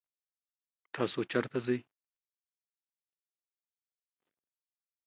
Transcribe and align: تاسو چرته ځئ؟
تاسو 0.95 1.19
چرته 1.31 1.57
ځئ؟ 1.65 1.79